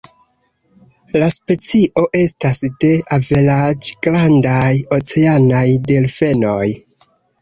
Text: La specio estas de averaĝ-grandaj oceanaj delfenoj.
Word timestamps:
La 1.23 1.25
specio 1.33 2.03
estas 2.21 2.57
de 2.85 2.91
averaĝ-grandaj 3.17 4.73
oceanaj 4.99 5.65
delfenoj. 5.93 6.61